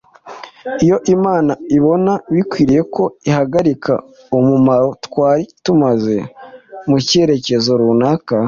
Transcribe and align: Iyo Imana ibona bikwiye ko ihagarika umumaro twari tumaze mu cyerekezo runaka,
Iyo 0.85 0.97
Imana 1.15 1.53
ibona 1.77 2.13
bikwiye 2.33 2.79
ko 2.95 3.03
ihagarika 3.29 3.93
umumaro 4.37 4.89
twari 5.05 5.43
tumaze 5.63 6.17
mu 6.89 6.97
cyerekezo 7.07 7.71
runaka, 7.79 8.35